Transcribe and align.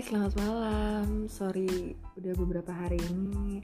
Selamat 0.00 0.32
malam. 0.40 1.28
Sorry, 1.28 1.92
udah 2.16 2.32
beberapa 2.32 2.72
hari 2.72 2.96
ini 3.12 3.60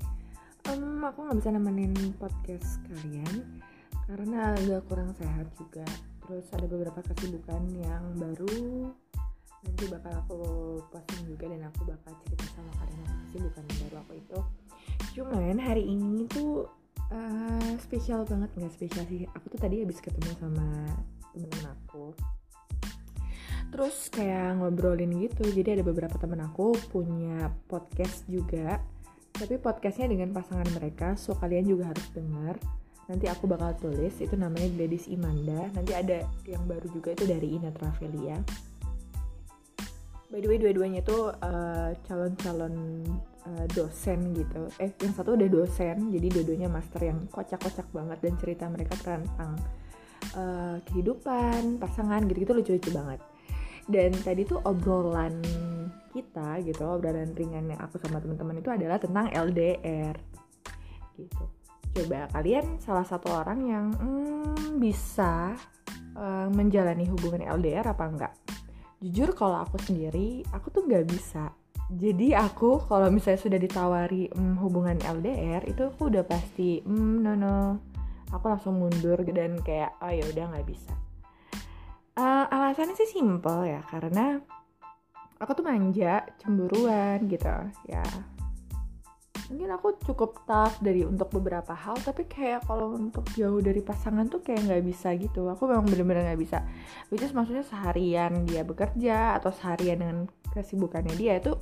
um, 0.69 1.01
aku 1.01 1.25
nggak 1.25 1.41
bisa 1.41 1.49
nemenin 1.49 1.97
podcast 2.21 2.77
kalian 2.93 3.57
karena 4.05 4.53
agak 4.53 4.85
kurang 4.85 5.17
sehat 5.17 5.49
juga. 5.57 5.89
Terus 6.29 6.45
ada 6.53 6.69
beberapa 6.69 7.01
kesibukan 7.01 7.73
yang 7.81 8.05
baru 8.21 8.93
nanti 9.65 9.85
bakal 9.89 10.13
aku 10.13 10.41
posting 10.93 11.25
juga 11.25 11.57
dan 11.57 11.73
aku 11.73 11.89
bakal 11.89 12.13
cerita 12.29 12.45
sama 12.53 12.73
kalian 12.85 13.01
apa 13.01 13.17
kesibukan 13.33 13.63
yang 13.65 13.79
baru 13.89 13.97
aku 14.05 14.13
itu. 14.21 14.39
Cuman 15.17 15.57
hari 15.57 15.89
ini 15.89 16.29
tuh 16.29 16.69
uh, 17.17 17.73
spesial 17.81 18.29
banget 18.29 18.53
nggak 18.61 18.77
spesial 18.77 19.09
sih. 19.09 19.25
Aku 19.33 19.49
tuh 19.49 19.57
tadi 19.57 19.81
habis 19.81 20.05
ketemu 20.05 20.37
sama 20.37 20.85
temen-temen 21.33 21.65
aku 21.73 22.13
terus 23.71 24.09
kayak 24.09 24.57
ngobrolin 24.63 25.13
gitu 25.21 25.45
jadi 25.53 25.81
ada 25.81 25.85
beberapa 25.85 26.17
temen 26.17 26.41
aku 26.43 26.75
punya 26.91 27.53
podcast 27.67 28.25
juga. 28.31 28.81
Tapi 29.37 29.61
podcastnya 29.61 30.09
dengan 30.09 30.33
pasangan 30.33 30.65
mereka 30.73 31.13
so 31.21 31.37
kalian 31.37 31.69
juga 31.69 31.93
harus 31.93 32.09
dengar 32.17 32.57
nanti 33.07 33.31
aku 33.31 33.47
bakal 33.47 33.71
tulis 33.79 34.19
itu 34.19 34.35
namanya 34.35 34.67
Gladys 34.75 35.07
Imanda. 35.07 35.71
Nanti 35.77 35.93
ada 35.95 36.27
yang 36.49 36.65
baru 36.67 36.89
juga 36.91 37.15
itu 37.15 37.29
dari 37.29 37.55
Ina 37.55 37.71
Travelia. 37.71 38.41
By 40.27 40.43
the 40.43 40.49
way 40.51 40.59
dua-duanya 40.59 41.07
itu 41.07 41.31
uh, 41.31 41.95
calon-calon 42.03 42.75
uh, 43.47 43.67
dosen 43.71 44.35
gitu. 44.35 44.67
Eh 44.83 44.91
yang 45.05 45.15
satu 45.15 45.39
udah 45.39 45.47
dosen 45.47 46.11
jadi 46.11 46.27
dua-duanya 46.33 46.67
master 46.73 47.05
yang 47.05 47.31
kocak-kocak 47.31 47.87
banget 47.95 48.19
dan 48.25 48.35
cerita 48.43 48.65
mereka 48.67 48.99
tentang 48.99 49.55
uh, 50.35 50.81
kehidupan 50.91 51.79
pasangan 51.79 52.27
gitu-gitu 52.27 52.57
lucu-lucu 52.57 52.91
banget 52.91 53.21
dan 53.87 54.11
tadi 54.23 54.43
tuh 54.43 54.59
obrolan 54.67 55.39
kita 56.11 56.59
gitu 56.67 56.83
obrolan 56.83 57.31
ringannya 57.37 57.79
aku 57.79 58.03
sama 58.03 58.19
teman-teman 58.19 58.59
itu 58.59 58.71
adalah 58.73 58.99
tentang 58.99 59.31
LDR 59.31 60.17
gitu. 61.15 61.45
Coba 61.97 62.29
kalian 62.35 62.77
salah 62.83 63.07
satu 63.07 63.33
orang 63.33 63.59
yang 63.65 63.87
hmm, 63.95 64.77
bisa 64.83 65.57
uh, 66.19 66.49
menjalani 66.53 67.09
hubungan 67.09 67.47
LDR 67.47 67.87
apa 67.89 68.05
enggak? 68.05 68.35
Jujur 69.01 69.33
kalau 69.33 69.61
aku 69.65 69.81
sendiri 69.81 70.45
aku 70.53 70.73
tuh 70.73 70.83
nggak 70.85 71.07
bisa. 71.09 71.53
Jadi 71.87 72.35
aku 72.35 72.83
kalau 72.91 73.07
misalnya 73.15 73.41
sudah 73.41 73.61
ditawari 73.63 74.27
hmm, 74.29 74.59
hubungan 74.59 74.99
LDR 74.99 75.63
itu 75.71 75.87
aku 75.89 76.11
udah 76.11 76.27
pasti 76.27 76.83
hmm, 76.83 77.23
no 77.23 77.33
no. 77.39 77.79
Aku 78.35 78.51
langsung 78.51 78.83
mundur 78.83 79.23
dan 79.23 79.63
kayak 79.63 79.95
oh 80.03 80.11
ya 80.11 80.27
udah 80.27 80.45
nggak 80.51 80.67
bisa 80.67 81.06
uh, 82.17 82.45
alasannya 82.51 82.97
sih 82.97 83.09
simple 83.21 83.69
ya 83.69 83.81
karena 83.87 84.41
aku 85.37 85.53
tuh 85.53 85.65
manja 85.65 86.25
cemburuan 86.41 87.29
gitu 87.29 87.53
ya. 87.87 88.05
Mungkin 89.47 89.71
aku 89.79 89.95
cukup 90.03 90.43
tough 90.43 90.83
dari 90.83 91.07
untuk 91.07 91.31
beberapa 91.31 91.71
hal 91.71 91.95
tapi 92.03 92.27
kayak 92.27 92.67
kalau 92.67 92.99
untuk 92.99 93.23
jauh 93.39 93.63
dari 93.63 93.79
pasangan 93.79 94.27
tuh 94.27 94.43
kayak 94.43 94.67
nggak 94.67 94.83
bisa 94.83 95.15
gitu. 95.15 95.47
Aku 95.47 95.71
memang 95.71 95.87
bener-bener 95.87 96.27
nggak 96.27 96.41
bisa. 96.41 96.67
Which 97.15 97.23
is 97.23 97.31
maksudnya 97.31 97.63
seharian 97.63 98.43
dia 98.43 98.67
bekerja 98.67 99.39
atau 99.39 99.55
seharian 99.55 100.03
dengan 100.03 100.19
kesibukannya 100.51 101.15
dia 101.15 101.39
itu 101.39 101.55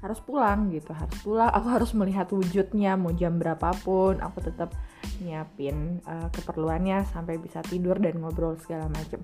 harus 0.00 0.22
pulang 0.24 0.72
gitu 0.72 0.96
harus 0.96 1.18
pulang. 1.20 1.52
Aku 1.52 1.68
harus 1.68 1.90
melihat 1.92 2.30
wujudnya 2.32 2.96
mau 2.96 3.12
jam 3.12 3.36
berapapun 3.36 4.24
aku 4.24 4.48
tetap 4.48 4.72
nyiapin 5.22 6.02
uh, 6.06 6.28
keperluannya 6.30 7.06
sampai 7.10 7.38
bisa 7.38 7.62
tidur 7.64 7.98
dan 7.98 8.18
ngobrol 8.20 8.58
segala 8.60 8.86
macem 8.90 9.22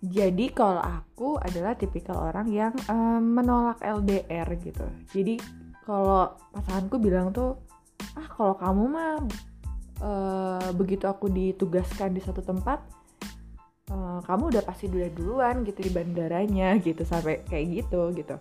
jadi 0.00 0.48
kalau 0.56 0.80
aku 0.80 1.36
adalah 1.36 1.76
tipikal 1.76 2.32
orang 2.32 2.48
yang 2.48 2.72
um, 2.88 3.20
menolak 3.20 3.84
LDR 3.84 4.48
gitu. 4.56 4.88
Jadi 5.12 5.36
kalau 5.84 6.40
pasanganku 6.56 6.96
bilang 6.96 7.36
tuh, 7.36 7.60
ah 8.16 8.24
kalau 8.32 8.56
kamu 8.56 8.84
mah 8.88 9.12
uh, 10.00 10.68
begitu 10.72 11.04
aku 11.04 11.28
ditugaskan 11.28 12.16
di 12.16 12.24
satu 12.24 12.40
tempat, 12.40 12.80
uh, 13.92 14.24
kamu 14.24 14.56
udah 14.56 14.64
pasti 14.64 14.88
udah 14.88 15.12
duluan 15.12 15.68
gitu 15.68 15.84
di 15.84 15.92
bandaranya 15.92 16.80
gitu 16.80 17.04
sampai 17.04 17.44
kayak 17.44 17.84
gitu 17.84 18.08
gitu. 18.16 18.40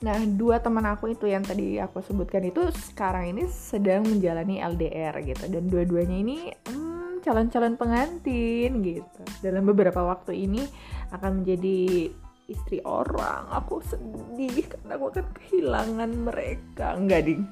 Nah, 0.00 0.16
dua 0.24 0.64
teman 0.64 0.88
aku 0.88 1.12
itu 1.12 1.28
yang 1.28 1.44
tadi 1.44 1.76
aku 1.76 2.00
sebutkan 2.00 2.40
itu 2.48 2.72
sekarang 2.92 3.36
ini 3.36 3.44
sedang 3.52 4.08
menjalani 4.08 4.56
LDR 4.64 5.20
gitu. 5.20 5.44
Dan 5.52 5.68
dua-duanya 5.68 6.16
ini 6.16 6.48
hmm, 6.72 7.20
calon-calon 7.20 7.76
pengantin 7.76 8.80
gitu. 8.80 9.22
Dalam 9.44 9.68
beberapa 9.68 10.00
waktu 10.00 10.48
ini 10.48 10.64
akan 11.12 11.44
menjadi 11.44 12.08
istri 12.48 12.80
orang. 12.82 13.46
Aku 13.52 13.84
sedih 13.84 14.72
karena 14.72 14.96
aku 14.96 15.06
akan 15.12 15.26
kehilangan 15.36 16.10
mereka. 16.16 16.96
Enggak 16.96 17.28
ding. 17.28 17.44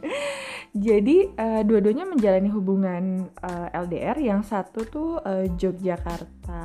Jadi 0.73 1.29
uh, 1.37 1.63
dua-duanya 1.65 2.05
menjalani 2.05 2.53
hubungan 2.53 3.33
uh, 3.41 3.73
eh, 3.73 3.81
LDR 3.89 4.17
yang 4.21 4.41
satu 4.45 4.85
tuh 4.85 5.11
uh, 5.21 5.45
Yogyakarta 5.57 6.61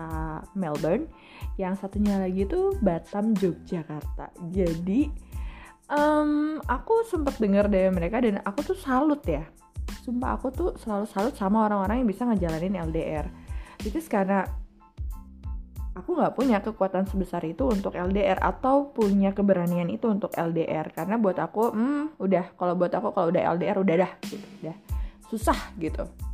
Melbourne. 0.55 1.07
Yang 1.59 1.85
satunya 1.85 2.23
lagi 2.23 2.47
tuh 2.47 2.75
Batam 2.79 3.35
Yogyakarta. 3.35 4.31
Jadi 4.51 5.07
um, 5.93 6.57
aku 6.65 7.05
sempat 7.07 7.37
dengar 7.37 7.69
dari 7.69 7.87
mereka 7.93 8.19
dan 8.19 8.41
aku 8.41 8.73
tuh 8.73 8.77
salut 8.77 9.21
ya. 9.23 9.45
Sumpah 10.03 10.35
aku 10.35 10.51
tuh 10.51 10.69
selalu 10.81 11.05
salut 11.07 11.33
sama 11.37 11.63
orang-orang 11.69 12.03
yang 12.03 12.09
bisa 12.09 12.27
ngejalanin 12.27 12.75
LDR 12.75 13.29
itu 13.83 13.99
karena 14.07 14.47
aku 15.93 16.15
nggak 16.15 16.33
punya 16.33 16.57
kekuatan 16.63 17.05
sebesar 17.05 17.43
itu 17.45 17.67
untuk 17.67 17.93
LDR 17.93 18.39
atau 18.39 18.89
punya 18.91 19.35
keberanian 19.35 19.91
itu 19.91 20.09
untuk 20.09 20.33
LDR 20.33 20.89
karena 20.91 21.15
buat 21.21 21.37
aku 21.39 21.71
hmm 21.71 22.19
udah. 22.19 22.57
Kalau 22.57 22.73
buat 22.75 22.91
aku 22.91 23.13
kalau 23.13 23.31
udah 23.31 23.43
LDR 23.55 23.77
udah 23.79 23.95
dah. 24.07 24.11
Gitu 24.25 24.45
udah. 24.65 24.75
Susah 25.29 25.59
gitu 25.79 26.32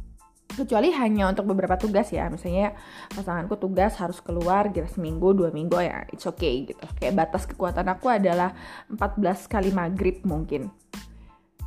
kecuali 0.60 0.92
hanya 0.92 1.32
untuk 1.32 1.48
beberapa 1.48 1.80
tugas 1.80 2.12
ya. 2.12 2.28
Misalnya 2.28 2.76
pasanganku 3.16 3.56
tugas 3.56 3.96
harus 3.98 4.20
keluar 4.20 4.68
kira 4.70 4.92
seminggu 4.92 5.32
dua 5.32 5.50
minggu 5.56 5.80
ya 5.80 6.04
it's 6.12 6.28
okay 6.28 6.68
gitu. 6.68 6.84
Kayak 7.00 7.28
batas 7.28 7.48
kekuatan 7.48 7.88
aku 7.88 8.12
adalah 8.12 8.52
14 8.92 9.48
kali 9.48 9.72
maghrib 9.72 10.20
mungkin. 10.28 10.68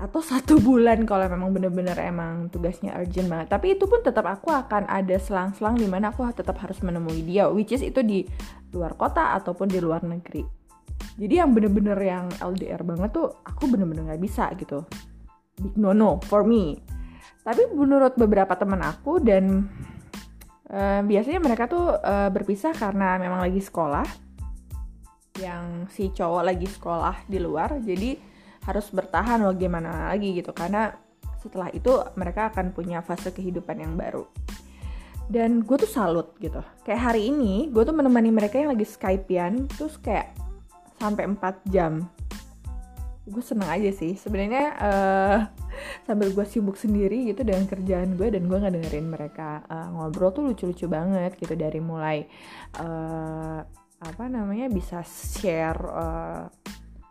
Atau 0.03 0.19
satu 0.19 0.59
bulan 0.59 1.07
kalau 1.07 1.31
memang 1.31 1.55
bener-bener 1.55 1.95
emang 2.03 2.51
tugasnya 2.51 2.93
urgent 2.99 3.31
banget. 3.31 3.49
Tapi 3.49 3.79
itu 3.79 3.87
pun 3.87 4.03
tetap 4.03 4.27
aku 4.27 4.51
akan 4.51 4.85
ada 4.91 5.17
selang-selang 5.17 5.79
di 5.79 5.87
mana 5.87 6.11
aku 6.11 6.27
tetap 6.35 6.59
harus 6.61 6.83
menemui 6.83 7.23
dia 7.23 7.49
which 7.49 7.73
is 7.73 7.81
itu 7.81 8.03
di 8.03 8.27
luar 8.75 8.99
kota 8.99 9.33
ataupun 9.39 9.71
di 9.71 9.79
luar 9.79 10.03
negeri. 10.05 10.43
Jadi 11.17 11.35
yang 11.39 11.53
bener-bener 11.53 11.99
yang 12.01 12.27
LDR 12.41 12.83
banget 12.83 13.13
tuh 13.13 13.31
aku 13.45 13.69
bener-bener 13.69 14.11
nggak 14.13 14.23
bisa 14.23 14.49
gitu. 14.57 14.85
Big 15.61 15.77
no 15.77 15.93
no 15.93 16.19
for 16.27 16.43
me 16.49 16.81
tapi 17.43 17.75
menurut 17.75 18.15
beberapa 18.15 18.55
teman 18.55 18.83
aku 18.87 19.19
dan 19.19 19.67
uh, 20.71 21.03
biasanya 21.03 21.43
mereka 21.43 21.67
tuh 21.67 21.99
uh, 21.99 22.31
berpisah 22.31 22.71
karena 22.75 23.19
memang 23.19 23.43
lagi 23.43 23.59
sekolah 23.59 24.07
yang 25.43 25.91
si 25.91 26.13
cowok 26.13 26.43
lagi 26.45 26.69
sekolah 26.69 27.27
di 27.27 27.41
luar 27.41 27.81
jadi 27.81 28.15
harus 28.63 28.87
bertahan 28.95 29.43
bagaimana 29.43 30.15
lagi 30.15 30.39
gitu. 30.39 30.55
Karena 30.55 30.95
setelah 31.43 31.69
itu 31.75 31.91
mereka 32.15 32.55
akan 32.55 32.71
punya 32.71 33.03
fase 33.03 33.35
kehidupan 33.35 33.83
yang 33.83 33.95
baru. 33.99 34.23
Dan 35.27 35.67
gue 35.67 35.77
tuh 35.83 35.91
salut 35.91 36.35
gitu. 36.39 36.63
Kayak 36.87 37.13
hari 37.13 37.33
ini 37.33 37.71
gue 37.71 37.83
tuh 37.83 37.95
menemani 37.95 38.31
mereka 38.31 38.63
yang 38.63 38.71
lagi 38.75 38.87
skypean 38.87 39.67
terus 39.75 39.99
kayak 39.99 40.35
sampai 41.03 41.27
4 41.27 41.75
jam 41.75 42.07
gue 43.23 43.43
seneng 43.43 43.71
aja 43.71 43.91
sih. 43.95 44.19
Sebenarnya 44.19 44.67
uh, 44.83 45.39
sambil 46.07 46.35
gue 46.35 46.47
sibuk 46.47 46.75
sendiri 46.75 47.31
gitu 47.31 47.47
dengan 47.47 47.71
kerjaan 47.71 48.19
gue 48.19 48.29
dan 48.35 48.51
gue 48.51 48.59
nggak 48.59 48.75
dengerin 48.75 49.09
mereka 49.09 49.63
uh, 49.71 49.89
ngobrol 49.95 50.35
tuh 50.35 50.43
lucu-lucu 50.51 50.91
banget 50.91 51.39
gitu 51.39 51.55
dari 51.55 51.79
mulai 51.79 52.27
uh, 52.83 53.63
apa 54.03 54.25
namanya 54.27 54.67
bisa 54.67 55.07
share 55.07 55.79
uh, 55.87 56.51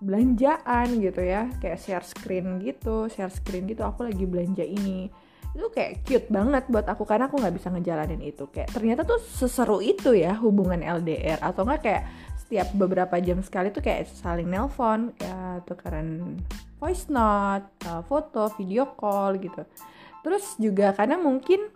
belanjaan 0.04 1.00
gitu 1.00 1.22
ya. 1.24 1.48
Kayak 1.64 1.80
share 1.80 2.06
screen 2.06 2.60
gitu 2.60 3.08
share 3.08 3.32
screen 3.32 3.72
gitu 3.72 3.88
aku 3.88 4.04
lagi 4.04 4.28
belanja 4.28 4.68
ini. 4.68 5.08
Itu 5.52 5.68
kayak 5.68 6.08
cute 6.08 6.28
banget 6.32 6.64
buat 6.72 6.88
aku 6.88 7.04
karena 7.04 7.28
aku 7.32 7.40
nggak 7.40 7.56
bisa 7.56 7.72
ngejalanin 7.72 8.20
itu. 8.20 8.52
Kayak 8.52 8.76
ternyata 8.76 9.08
tuh 9.08 9.20
seseru 9.20 9.80
itu 9.80 10.12
ya 10.12 10.36
hubungan 10.44 10.84
LDR 10.84 11.40
atau 11.40 11.64
enggak 11.64 11.82
kayak 11.88 12.04
setiap 12.52 12.68
beberapa 12.76 13.16
jam 13.24 13.40
sekali 13.40 13.72
tuh 13.72 13.80
kayak 13.80 14.12
saling 14.12 14.52
nelpon 14.52 15.16
ya 15.24 15.51
tukeran 15.66 16.40
voice 16.82 17.08
note 17.14 17.70
uh, 17.88 18.02
foto 18.06 18.50
video 18.58 18.94
call 18.98 19.38
gitu. 19.38 19.62
Terus 20.22 20.58
juga 20.58 20.94
karena 20.94 21.18
mungkin 21.18 21.70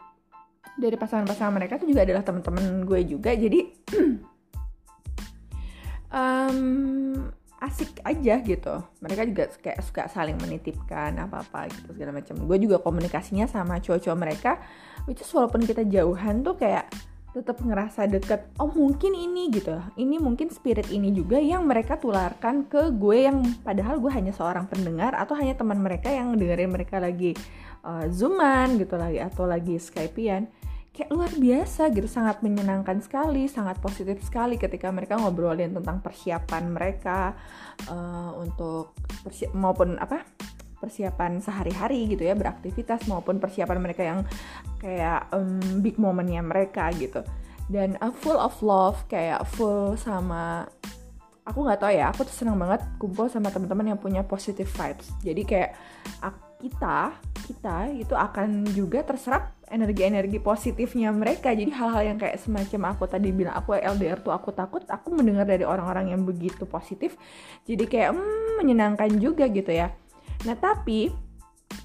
dari 0.76 1.00
pasangan-pasangan 1.00 1.54
mereka 1.56 1.80
tuh 1.80 1.88
juga 1.88 2.04
adalah 2.04 2.24
teman-teman 2.26 2.84
gue 2.84 3.02
juga 3.08 3.32
jadi 3.32 3.60
um, 6.20 6.60
asik 7.64 8.04
aja 8.04 8.36
gitu. 8.44 8.76
Mereka 9.02 9.22
juga 9.32 9.44
kayak 9.62 9.80
suka 9.82 10.04
saling 10.12 10.38
menitipkan 10.38 11.16
apa 11.18 11.42
apa 11.42 11.72
gitu 11.72 11.96
segala 11.96 12.18
macam. 12.20 12.36
Gue 12.44 12.58
juga 12.60 12.78
komunikasinya 12.84 13.48
sama 13.48 13.80
cowok-cowok 13.80 14.20
mereka 14.20 14.60
which 15.10 15.22
is 15.22 15.32
walaupun 15.32 15.64
kita 15.64 15.86
jauhan 15.88 16.44
tuh 16.44 16.58
kayak 16.60 16.92
tetap 17.36 17.60
ngerasa 17.60 18.08
deket 18.08 18.48
oh 18.64 18.72
mungkin 18.72 19.12
ini 19.12 19.52
gitu. 19.52 19.76
Ini 20.00 20.24
mungkin 20.24 20.48
spirit 20.48 20.88
ini 20.88 21.12
juga 21.12 21.36
yang 21.36 21.68
mereka 21.68 22.00
tularkan 22.00 22.64
ke 22.72 22.96
gue 22.96 23.28
yang 23.28 23.44
padahal 23.60 24.00
gue 24.00 24.08
hanya 24.08 24.32
seorang 24.32 24.72
pendengar 24.72 25.12
atau 25.20 25.36
hanya 25.36 25.60
teman 25.60 25.84
mereka 25.84 26.08
yang 26.08 26.32
dengerin 26.40 26.72
mereka 26.72 27.04
lagi 27.04 27.36
uh, 27.84 28.08
zooman 28.08 28.80
gitu 28.80 28.96
lagi 28.96 29.20
atau 29.20 29.44
lagi 29.44 29.76
skypean. 29.76 30.48
Kayak 30.96 31.12
luar 31.12 31.32
biasa 31.36 31.92
gitu 31.92 32.08
sangat 32.08 32.40
menyenangkan 32.40 33.04
sekali 33.04 33.52
sangat 33.52 33.84
positif 33.84 34.24
sekali 34.24 34.56
ketika 34.56 34.88
mereka 34.96 35.20
ngobrolin 35.20 35.76
tentang 35.76 36.00
persiapan 36.00 36.72
mereka 36.72 37.36
uh, 37.92 38.32
untuk 38.40 38.96
persi 39.28 39.52
maupun 39.52 40.00
apa 40.00 40.24
persiapan 40.86 41.42
sehari-hari 41.42 42.06
gitu 42.14 42.22
ya 42.22 42.38
beraktivitas 42.38 43.10
maupun 43.10 43.42
persiapan 43.42 43.78
mereka 43.82 44.06
yang 44.06 44.22
kayak 44.78 45.26
um, 45.34 45.82
big 45.82 45.98
momennya 45.98 46.46
mereka 46.46 46.94
gitu. 46.94 47.26
Dan 47.66 47.98
uh, 47.98 48.14
full 48.14 48.38
of 48.38 48.54
love 48.62 49.02
kayak 49.10 49.42
full 49.58 49.98
sama 49.98 50.70
aku 51.46 51.62
nggak 51.66 51.82
tahu 51.82 51.92
ya 51.94 52.10
aku 52.14 52.26
tuh 52.26 52.36
senang 52.46 52.58
banget 52.58 52.82
kumpul 52.98 53.30
sama 53.30 53.50
teman-teman 53.50 53.98
yang 53.98 54.00
punya 54.02 54.22
positive 54.22 54.70
vibes. 54.70 55.10
Jadi 55.26 55.42
kayak 55.42 55.72
kita 56.62 57.14
kita 57.46 57.94
itu 57.94 58.18
akan 58.18 58.66
juga 58.74 59.06
terserap 59.06 59.54
energi-energi 59.70 60.42
positifnya 60.42 61.14
mereka. 61.14 61.54
Jadi 61.54 61.70
hal-hal 61.70 62.14
yang 62.14 62.18
kayak 62.18 62.42
semacam 62.42 62.98
aku 62.98 63.06
tadi 63.06 63.30
bilang 63.30 63.54
aku 63.54 63.78
LDR 63.78 64.18
tuh 64.22 64.34
aku 64.34 64.50
takut 64.50 64.82
aku 64.90 65.14
mendengar 65.14 65.46
dari 65.46 65.62
orang-orang 65.62 66.14
yang 66.14 66.26
begitu 66.26 66.66
positif. 66.66 67.14
Jadi 67.70 67.86
kayak 67.86 68.18
hmm, 68.18 68.58
menyenangkan 68.62 69.14
juga 69.22 69.46
gitu 69.46 69.70
ya 69.70 69.94
Nah 70.46 70.56
tapi 70.58 71.10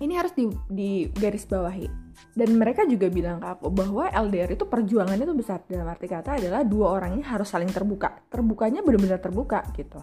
ini 0.00 0.14
harus 0.16 0.32
di, 0.32 0.48
di 0.68 0.90
garis 1.10 1.44
bawahi. 1.44 1.88
Dan 2.30 2.56
mereka 2.56 2.84
juga 2.86 3.08
bilang 3.10 3.40
ke 3.40 3.48
aku 3.48 3.68
bahwa 3.72 4.06
LDR 4.08 4.54
itu 4.54 4.64
perjuangannya 4.68 5.24
itu 5.24 5.36
besar. 5.36 5.64
Dalam 5.66 5.88
arti 5.88 6.06
kata 6.06 6.38
adalah 6.40 6.62
dua 6.62 7.00
orang 7.00 7.18
ini 7.18 7.24
harus 7.24 7.48
saling 7.48 7.68
terbuka. 7.68 8.22
Terbukanya 8.28 8.84
benar-benar 8.84 9.18
terbuka 9.18 9.64
gitu. 9.74 10.00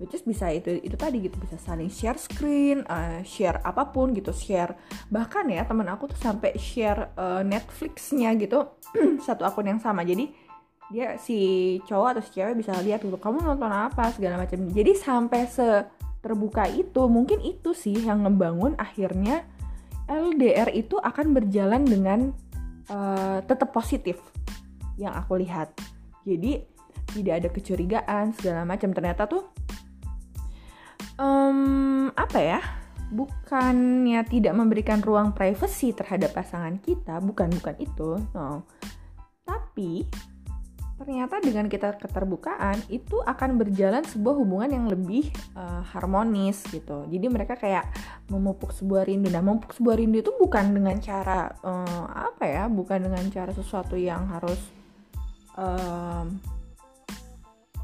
Which 0.00 0.16
is 0.16 0.24
bisa 0.24 0.48
itu 0.48 0.80
itu 0.80 0.96
tadi 0.96 1.20
gitu. 1.20 1.36
Bisa 1.36 1.60
saling 1.60 1.92
share 1.92 2.16
screen 2.16 2.82
uh, 2.88 3.20
share 3.20 3.60
apa 3.60 3.92
pun 3.92 4.16
gitu 4.16 4.32
share. 4.32 4.74
Bahkan 5.12 5.52
ya 5.52 5.62
teman 5.68 5.88
aku 5.92 6.08
tuh 6.10 6.18
sampai 6.18 6.56
share 6.56 7.12
uh, 7.20 7.44
Netflixnya 7.44 8.32
gitu 8.40 8.80
satu 9.26 9.44
akun 9.44 9.68
yang 9.68 9.80
sama. 9.80 10.00
Jadi 10.02 10.32
dia 10.90 11.14
si 11.22 11.78
cowok 11.86 12.18
atau 12.18 12.22
si 12.26 12.30
cewek 12.34 12.58
bisa 12.58 12.74
lihat 12.82 13.06
dulu 13.06 13.14
kamu 13.20 13.46
nonton 13.46 13.70
apa? 13.70 14.10
segala 14.10 14.40
macam. 14.40 14.58
Jadi 14.72 14.92
sampai 14.96 15.46
se 15.46 15.68
terbuka 16.20 16.68
itu 16.68 17.08
mungkin 17.08 17.40
itu 17.40 17.72
sih 17.72 17.96
yang 17.96 18.28
ngebangun 18.28 18.76
akhirnya 18.76 19.44
LDR 20.10 20.68
itu 20.74 20.98
akan 21.00 21.32
berjalan 21.32 21.86
dengan 21.86 22.34
uh, 22.90 23.38
tetap 23.46 23.70
positif 23.70 24.18
yang 25.00 25.14
aku 25.16 25.40
lihat. 25.40 25.72
Jadi 26.26 26.60
tidak 27.14 27.34
ada 27.42 27.48
kecurigaan 27.48 28.24
segala 28.36 28.66
macam. 28.66 28.90
Ternyata 28.92 29.24
tuh 29.30 29.48
um, 31.16 32.10
apa 32.12 32.38
ya 32.38 32.60
bukannya 33.10 34.22
tidak 34.30 34.54
memberikan 34.54 35.02
ruang 35.02 35.34
privacy 35.34 35.90
terhadap 35.90 36.30
pasangan 36.30 36.78
kita 36.78 37.18
bukan 37.22 37.50
bukan 37.58 37.76
itu 37.78 38.18
no. 38.34 38.66
Tapi 39.46 40.06
ternyata 41.00 41.40
dengan 41.40 41.64
kita 41.64 41.96
keterbukaan 41.96 42.76
itu 42.92 43.24
akan 43.24 43.56
berjalan 43.56 44.04
sebuah 44.04 44.36
hubungan 44.36 44.68
yang 44.68 44.84
lebih 44.84 45.32
uh, 45.56 45.80
harmonis 45.96 46.60
gitu. 46.68 47.08
Jadi 47.08 47.26
mereka 47.32 47.56
kayak 47.56 47.88
memupuk 48.28 48.76
sebuah 48.76 49.08
rindu. 49.08 49.32
Nah, 49.32 49.40
memupuk 49.40 49.72
sebuah 49.72 49.96
rindu 49.96 50.20
itu 50.20 50.36
bukan 50.36 50.76
dengan 50.76 51.00
cara 51.00 51.56
uh, 51.64 52.04
apa 52.04 52.44
ya? 52.44 52.68
Bukan 52.68 53.08
dengan 53.08 53.24
cara 53.32 53.48
sesuatu 53.56 53.96
yang 53.96 54.28
harus 54.28 54.60
um, 55.56 56.36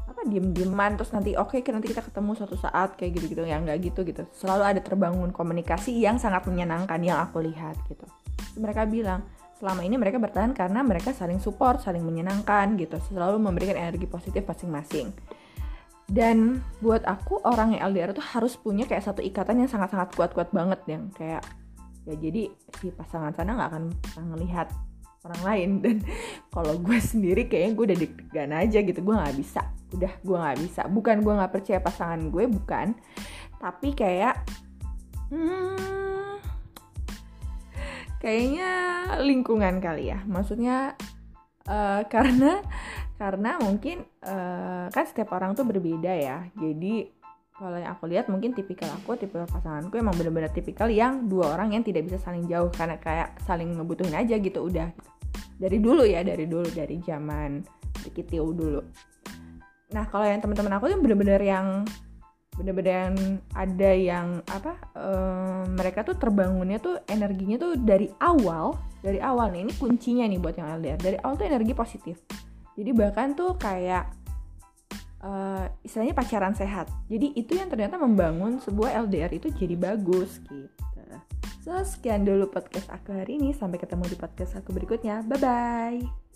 apa 0.05 0.21
diem-dieman 0.29 0.93
terus 1.01 1.09
nanti 1.09 1.33
oke 1.33 1.57
okay, 1.57 1.73
nanti 1.73 1.89
kita 1.89 2.05
ketemu 2.05 2.37
suatu 2.37 2.53
saat 2.53 3.01
kayak 3.01 3.17
gitu-gitu 3.17 3.49
yang 3.49 3.65
nggak 3.65 3.81
gitu 3.81 4.05
gitu. 4.05 4.29
Selalu 4.29 4.77
ada 4.77 4.81
terbangun 4.85 5.33
komunikasi 5.33 5.89
yang 5.89 6.21
sangat 6.21 6.45
menyenangkan 6.45 7.01
yang 7.01 7.17
aku 7.17 7.41
lihat 7.41 7.81
gitu. 7.89 8.05
Mereka 8.61 8.85
bilang 8.85 9.25
selama 9.57 9.81
ini 9.81 9.97
mereka 9.97 10.21
bertahan 10.21 10.53
karena 10.53 10.85
mereka 10.85 11.11
saling 11.11 11.41
support, 11.41 11.81
saling 11.81 12.05
menyenangkan 12.05 12.77
gitu, 12.77 13.01
selalu 13.09 13.41
memberikan 13.41 13.73
energi 13.73 14.05
positif 14.05 14.45
masing-masing. 14.45 15.09
Dan 16.07 16.63
buat 16.79 17.03
aku 17.03 17.43
orang 17.43 17.75
yang 17.75 17.91
LDR 17.91 18.15
itu 18.15 18.23
harus 18.23 18.55
punya 18.55 18.87
kayak 18.87 19.03
satu 19.03 19.19
ikatan 19.19 19.59
yang 19.59 19.67
sangat-sangat 19.67 20.15
kuat-kuat 20.15 20.55
banget. 20.55 20.79
Yang 20.87 21.03
kayak 21.19 21.43
ya 22.07 22.15
jadi 22.15 22.47
si 22.79 22.87
pasangan 22.95 23.35
sana 23.35 23.59
nggak 23.59 23.69
akan 23.75 23.83
melihat 24.31 24.71
orang 25.27 25.41
lain. 25.43 25.69
Dan 25.83 25.97
kalau 26.47 26.79
gue 26.79 26.97
sendiri 27.03 27.51
kayaknya 27.51 27.71
gue 27.75 27.85
udah 27.91 27.99
deg-degan 27.99 28.51
aja 28.55 28.79
gitu. 28.79 28.99
Gue 29.03 29.19
nggak 29.19 29.35
bisa. 29.35 29.61
Udah 29.91 30.13
gue 30.23 30.37
nggak 30.39 30.57
bisa. 30.63 30.81
Bukan 30.87 31.15
gue 31.19 31.33
nggak 31.43 31.51
percaya 31.51 31.79
pasangan 31.83 32.21
gue 32.31 32.43
bukan. 32.47 32.95
Tapi 33.59 33.89
kayak 33.91 34.47
hmm, 35.27 36.06
kayaknya 38.27 38.71
lingkungan 39.23 39.79
kali 39.79 40.11
ya. 40.11 40.19
Maksudnya 40.27 40.99
uh, 41.63 42.03
karena 42.13 42.59
karena 43.15 43.55
mungkin 43.63 44.03
uh, 44.27 44.91
kan 44.91 45.05
setiap 45.07 45.31
orang 45.31 45.55
tuh 45.55 45.63
berbeda 45.63 46.11
ya. 46.11 46.43
Jadi 46.59 47.15
kalau 47.55 47.79
yang 47.79 47.95
aku 47.95 48.05
lihat 48.11 48.27
mungkin 48.27 48.53
tipikal 48.53 48.91
aku 48.93 49.17
tipikal 49.17 49.49
pasanganku 49.49 49.97
emang 49.97 50.13
benar-benar 50.13 50.53
tipikal 50.53 50.91
yang 50.91 51.25
dua 51.25 51.57
orang 51.57 51.73
yang 51.73 51.81
tidak 51.87 52.03
bisa 52.11 52.19
saling 52.19 52.43
jauh. 52.51 52.67
Karena 52.67 52.99
kayak 52.99 53.39
saling 53.47 53.79
ngebutuhin 53.79 54.11
aja 54.11 54.35
gitu 54.35 54.67
udah. 54.67 54.91
Dari 55.57 55.79
dulu 55.79 56.03
ya 56.03 56.21
dari 56.27 56.45
dulu 56.51 56.67
dari 56.67 56.99
zaman 56.99 57.63
dikit 58.03 58.27
dulu. 58.35 58.83
Nah 59.95 60.03
kalau 60.11 60.27
yang 60.27 60.43
teman-teman 60.43 60.75
aku 60.75 60.91
tuh 60.91 60.99
bener-bener 60.99 61.39
yang 61.39 61.87
bener-bener 62.57 63.13
ada 63.53 63.91
yang 63.93 64.41
apa 64.49 64.73
um, 64.97 65.77
mereka 65.77 66.01
tuh 66.01 66.17
terbangunnya 66.17 66.81
tuh 66.81 66.97
energinya 67.05 67.61
tuh 67.61 67.77
dari 67.77 68.09
awal 68.17 68.73
dari 69.05 69.21
awal 69.21 69.53
nih 69.53 69.69
ini 69.69 69.73
kuncinya 69.77 70.25
nih 70.25 70.41
buat 70.41 70.57
yang 70.57 70.67
LDR 70.81 70.99
dari 70.99 71.17
awal 71.21 71.37
tuh 71.37 71.45
energi 71.45 71.73
positif. 71.77 72.17
Jadi 72.77 72.91
bahkan 72.93 73.37
tuh 73.37 73.57
kayak 73.57 74.09
uh, 75.21 75.69
istilahnya 75.85 76.17
pacaran 76.17 76.53
sehat. 76.57 76.89
Jadi 77.09 77.37
itu 77.37 77.57
yang 77.57 77.69
ternyata 77.69 77.97
membangun 77.97 78.61
sebuah 78.61 79.05
LDR 79.05 79.33
itu 79.33 79.53
jadi 79.53 79.77
bagus 79.77 80.41
gitu. 80.45 80.69
So 81.67 81.75
sekian 81.83 82.23
dulu 82.23 82.47
podcast 82.47 82.87
aku 82.87 83.11
hari 83.11 83.35
ini. 83.35 83.51
Sampai 83.51 83.75
ketemu 83.75 84.07
di 84.07 84.15
podcast 84.15 84.55
aku 84.55 84.71
berikutnya. 84.71 85.19
Bye 85.27 85.39
bye 85.43 86.26